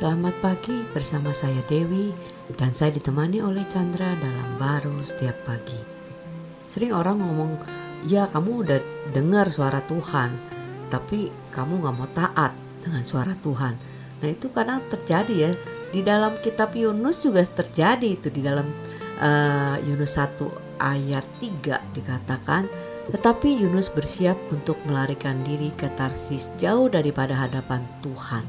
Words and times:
Selamat 0.00 0.32
pagi 0.40 0.80
bersama 0.96 1.28
saya 1.36 1.60
Dewi 1.68 2.08
dan 2.56 2.72
saya 2.72 2.96
ditemani 2.96 3.44
oleh 3.44 3.60
Chandra 3.68 4.08
dalam 4.16 4.56
baru 4.56 4.96
setiap 5.04 5.36
pagi. 5.44 5.76
Sering 6.72 6.96
orang 6.96 7.20
ngomong, 7.20 7.60
ya 8.08 8.24
kamu 8.32 8.64
udah 8.64 8.80
dengar 9.12 9.52
suara 9.52 9.84
Tuhan, 9.84 10.32
tapi 10.88 11.28
kamu 11.52 11.84
nggak 11.84 11.96
mau 12.00 12.08
taat 12.16 12.56
dengan 12.80 13.04
suara 13.04 13.36
Tuhan. 13.44 13.76
Nah 14.24 14.28
itu 14.32 14.48
kadang 14.48 14.80
terjadi 14.88 15.34
ya 15.36 15.52
di 15.92 16.00
dalam 16.00 16.32
kitab 16.40 16.72
Yunus 16.72 17.20
juga 17.20 17.44
terjadi 17.44 18.16
itu 18.16 18.32
di 18.32 18.40
dalam 18.40 18.72
uh, 19.20 19.76
Yunus 19.84 20.16
1 20.16 20.80
ayat 20.80 21.28
3 21.44 21.76
dikatakan 21.92 22.72
tetapi 23.12 23.52
Yunus 23.52 23.92
bersiap 23.92 24.40
untuk 24.48 24.80
melarikan 24.88 25.44
diri 25.44 25.68
ke 25.76 25.92
Tarsis 25.92 26.48
jauh 26.56 26.88
daripada 26.88 27.36
hadapan 27.36 27.84
Tuhan. 28.00 28.48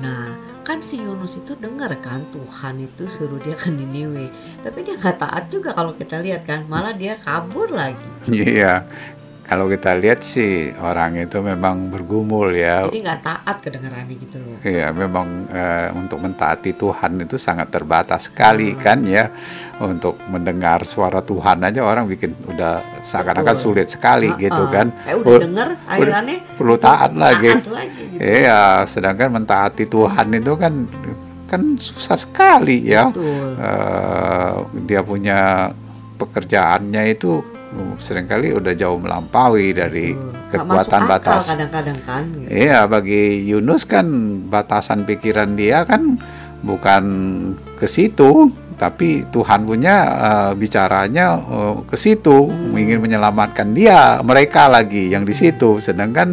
Nah, 0.00 0.55
kan 0.66 0.82
si 0.82 0.98
Yunus 0.98 1.38
itu 1.38 1.54
dengar 1.54 1.94
kan 2.02 2.26
Tuhan 2.34 2.82
itu 2.82 3.06
suruh 3.06 3.38
dia 3.38 3.54
ke 3.54 3.70
Niniwe, 3.70 4.26
tapi 4.66 4.82
dia 4.82 4.98
nggak 4.98 5.14
taat 5.22 5.46
juga 5.46 5.70
kalau 5.70 5.94
kita 5.94 6.18
lihat 6.18 6.42
kan, 6.42 6.66
malah 6.66 6.90
dia 6.90 7.14
kabur 7.22 7.70
lagi. 7.70 8.02
Iya, 8.26 8.82
kalau 9.46 9.70
kita 9.70 9.94
lihat 9.94 10.26
sih 10.26 10.74
orang 10.82 11.22
itu 11.22 11.38
memang 11.38 11.86
bergumul 11.86 12.50
ya. 12.50 12.90
Jadi 12.90 12.98
nggak 12.98 13.22
taat 13.22 13.56
kedengarannya 13.62 14.16
gitu 14.18 14.42
loh. 14.42 14.58
Iya, 14.66 14.90
memang 14.90 15.46
uh, 15.46 15.94
untuk 15.94 16.18
mentaati 16.18 16.74
Tuhan 16.74 17.14
itu 17.22 17.38
sangat 17.38 17.70
terbatas 17.70 18.26
sekali 18.26 18.74
hmm. 18.74 18.80
kan 18.82 18.98
ya. 19.06 19.30
Untuk 19.76 20.16
mendengar 20.32 20.88
suara 20.88 21.20
Tuhan 21.20 21.60
aja 21.60 21.84
orang 21.84 22.08
bikin 22.08 22.32
udah 22.48 23.04
seakan-akan 23.04 23.54
sulit 23.60 23.86
sekali 23.92 24.32
uh, 24.32 24.40
gitu 24.40 24.66
kan. 24.72 24.90
Eh 25.06 25.14
udah 25.14 25.36
denger 25.36 25.68
akhirnya 25.86 26.36
perlu 26.58 26.74
taat 26.80 27.12
lagi. 27.14 27.54
Taat 27.54 27.70
lagi 27.70 27.95
gitu. 28.16 28.24
Iya, 28.24 28.88
sedangkan 28.88 29.36
mentaati 29.36 29.84
Tuhan 29.84 30.32
itu 30.32 30.52
kan 30.56 30.88
kan 31.46 31.62
susah 31.78 32.18
sekali 32.18 32.88
ya. 32.88 33.12
Uh, 33.12 34.66
dia 34.88 35.04
punya 35.06 35.70
pekerjaannya 36.16 37.12
itu 37.12 37.44
sering 38.00 38.24
kali 38.24 38.56
udah 38.56 38.72
jauh 38.72 38.96
melampaui 38.96 39.76
dari 39.76 40.16
Betul. 40.16 40.64
kekuatan 40.64 41.02
batas. 41.04 41.44
Kadang-kadang 41.52 42.00
kan. 42.00 42.24
Gitu. 42.24 42.48
Iya, 42.48 42.88
bagi 42.88 43.52
Yunus 43.52 43.84
kan 43.84 44.06
batasan 44.48 45.04
pikiran 45.04 45.52
dia 45.60 45.84
kan 45.84 46.16
bukan 46.64 47.04
ke 47.76 47.84
situ, 47.84 48.48
tapi 48.80 49.28
Tuhan 49.28 49.68
punya 49.68 49.96
uh, 50.08 50.52
bicaranya 50.56 51.36
uh, 51.36 51.84
ke 51.84 52.00
situ, 52.00 52.48
hmm. 52.48 52.72
ingin 52.80 52.98
menyelamatkan 53.04 53.76
dia, 53.76 54.24
mereka 54.24 54.72
lagi 54.72 55.12
yang 55.12 55.28
di 55.28 55.36
situ, 55.36 55.76
sedangkan 55.76 56.32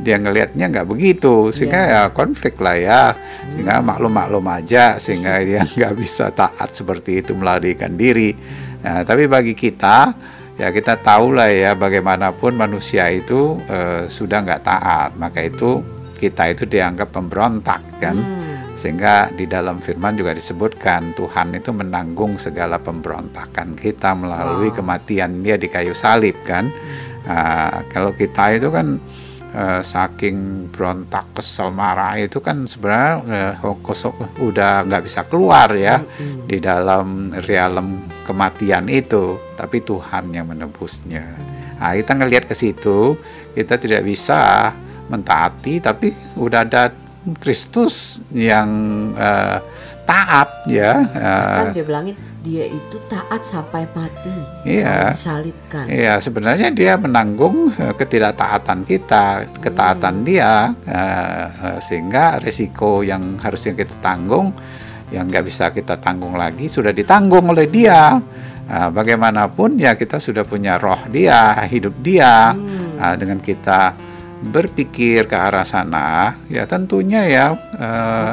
dia 0.00 0.16
ngelihatnya 0.16 0.66
nggak 0.72 0.88
begitu, 0.88 1.52
sehingga 1.52 1.82
yeah. 1.84 2.04
ya 2.08 2.14
konflik 2.16 2.56
lah 2.58 2.76
ya, 2.76 3.02
sehingga 3.52 3.80
hmm. 3.80 3.86
maklum-maklum 3.86 4.46
aja, 4.50 4.96
sehingga 4.96 5.40
dia 5.44 5.62
nggak 5.76 5.94
bisa 5.96 6.32
taat 6.32 6.72
seperti 6.72 7.20
itu 7.20 7.36
melarikan 7.36 7.94
diri. 7.94 8.32
Nah, 8.80 9.04
tapi 9.04 9.28
bagi 9.28 9.52
kita 9.52 10.16
ya 10.60 10.68
kita 10.68 11.00
tahu 11.00 11.32
lah 11.32 11.48
ya 11.48 11.72
bagaimanapun 11.72 12.52
manusia 12.52 13.08
itu 13.08 13.56
uh, 13.64 14.04
sudah 14.12 14.44
nggak 14.44 14.60
taat 14.60 15.10
maka 15.16 15.48
itu 15.48 15.80
kita 16.20 16.52
itu 16.52 16.68
dianggap 16.68 17.16
pemberontak 17.16 17.80
kan 17.96 18.12
hmm. 18.12 18.76
sehingga 18.76 19.32
di 19.32 19.48
dalam 19.48 19.80
firman 19.80 20.20
juga 20.20 20.36
disebutkan 20.36 21.16
Tuhan 21.16 21.56
itu 21.56 21.72
menanggung 21.72 22.36
segala 22.36 22.76
pemberontakan 22.76 23.72
kita 23.72 24.12
melalui 24.12 24.68
wow. 24.68 24.76
kematian 24.76 25.40
dia 25.40 25.56
di 25.56 25.72
kayu 25.72 25.96
salib 25.96 26.36
kan 26.44 26.68
hmm. 26.68 27.24
uh, 27.24 27.80
kalau 27.88 28.12
kita 28.12 28.60
itu 28.60 28.68
kan 28.68 29.00
uh, 29.54 29.82
saking 29.82 30.68
berontak 30.70 31.26
kesel 31.34 31.70
marah 31.74 32.18
itu 32.18 32.38
kan 32.38 32.66
sebenarnya 32.66 33.58
kosok 33.60 34.40
udah 34.42 34.86
nggak 34.86 35.04
bisa 35.04 35.26
keluar 35.26 35.70
ya 35.74 36.00
hmm. 36.00 36.46
di 36.46 36.58
dalam 36.62 37.34
realem 37.46 38.02
kematian 38.26 38.86
itu 38.86 39.38
tapi 39.54 39.82
Tuhan 39.82 40.30
yang 40.34 40.50
menebusnya 40.50 41.24
nah 41.80 41.96
kita 41.96 42.12
ngelihat 42.16 42.44
ke 42.44 42.54
situ 42.54 43.16
kita 43.56 43.80
tidak 43.80 44.04
bisa 44.04 44.70
mentaati 45.10 45.82
tapi 45.82 46.12
udah 46.38 46.60
ada 46.62 46.92
Kristus 47.40 48.24
yang 48.32 48.70
uh, 49.16 49.60
taat 50.10 50.48
ya. 50.66 51.06
Kan 51.62 51.70
dia 51.70 51.84
bilangin 51.86 52.18
dia 52.42 52.66
itu 52.66 52.98
taat 53.06 53.46
sampai 53.46 53.86
mati. 53.94 54.34
Iya. 54.66 55.14
Disalibkan. 55.14 55.86
Iya, 55.86 56.18
sebenarnya 56.18 56.74
dia 56.74 56.98
menanggung 56.98 57.70
uh, 57.70 57.94
ketidaktaatan 57.94 58.82
kita, 58.82 59.46
ketaatan 59.62 60.14
hmm. 60.20 60.26
dia 60.26 60.74
uh, 60.74 61.46
uh, 61.46 61.78
sehingga 61.78 62.42
resiko 62.42 63.06
yang 63.06 63.38
harusnya 63.38 63.78
kita 63.78 63.94
tanggung 64.02 64.50
yang 65.14 65.26
nggak 65.30 65.46
bisa 65.46 65.70
kita 65.70 65.98
tanggung 66.02 66.34
lagi 66.34 66.66
sudah 66.66 66.90
ditanggung 66.90 67.46
oleh 67.54 67.70
dia. 67.70 68.18
Uh, 68.70 68.86
bagaimanapun 68.94 69.82
ya 69.82 69.98
kita 69.98 70.22
sudah 70.22 70.46
punya 70.46 70.78
roh 70.78 71.02
dia, 71.10 71.58
hidup 71.66 71.90
dia 72.06 72.54
hmm. 72.54 73.02
uh, 73.02 73.14
dengan 73.18 73.42
kita 73.42 73.94
berpikir 74.40 75.28
ke 75.28 75.36
arah 75.36 75.66
sana, 75.68 76.32
ya 76.48 76.64
tentunya 76.64 77.28
ya 77.28 77.46
uh, 77.52 78.32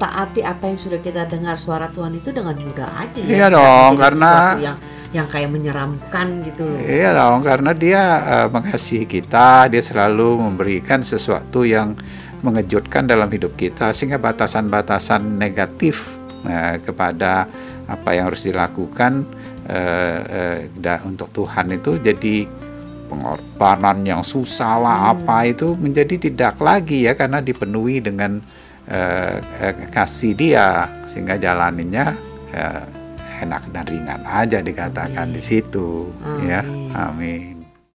mentaati 0.00 0.40
apa 0.40 0.72
yang 0.72 0.80
sudah 0.80 0.96
kita 1.04 1.28
dengar 1.28 1.60
suara 1.60 1.92
Tuhan 1.92 2.16
itu 2.16 2.32
dengan 2.32 2.56
mudah 2.56 2.88
aja 2.96 3.20
ya. 3.20 3.36
Iya 3.36 3.46
dong, 3.52 4.00
karena 4.00 4.32
yang 4.56 4.76
yang 5.12 5.26
kayak 5.28 5.52
menyeramkan 5.52 6.40
gitu 6.48 6.64
loh. 6.64 6.80
Iya 6.80 7.12
dong, 7.12 7.44
karena 7.44 7.76
dia 7.76 8.02
uh, 8.24 8.48
mengasihi 8.48 9.04
kita, 9.04 9.68
dia 9.68 9.82
selalu 9.84 10.40
memberikan 10.40 11.04
sesuatu 11.04 11.68
yang 11.68 11.92
mengejutkan 12.40 13.04
dalam 13.04 13.28
hidup 13.28 13.52
kita 13.60 13.92
sehingga 13.92 14.16
batasan-batasan 14.16 15.36
negatif 15.36 16.16
uh, 16.48 16.80
kepada 16.80 17.44
apa 17.84 18.08
yang 18.16 18.32
harus 18.32 18.48
dilakukan 18.48 19.28
uh, 19.68 20.64
uh, 20.80 21.00
untuk 21.04 21.28
Tuhan 21.36 21.76
itu 21.76 22.00
jadi 22.00 22.48
pengorbanan 23.12 24.00
yang 24.08 24.24
susah 24.24 24.80
lah 24.80 24.98
hmm. 25.04 25.12
apa 25.20 25.36
itu 25.44 25.76
menjadi 25.76 26.16
tidak 26.16 26.56
lagi 26.56 27.04
ya 27.04 27.12
karena 27.12 27.44
dipenuhi 27.44 28.00
dengan 28.00 28.40
uh, 28.88 29.36
kasih 29.92 30.32
dia 30.32 30.88
sehingga 31.04 31.36
jalaninya 31.36 32.16
uh, 32.54 32.84
enak 33.40 33.68
dan 33.72 33.84
ringan 33.88 34.22
aja 34.24 34.60
dikatakan 34.60 35.28
Amin. 35.28 35.36
di 35.36 35.42
situ. 35.42 36.12
Amin. 36.24 36.48
ya 36.48 36.60
amin 36.96 37.59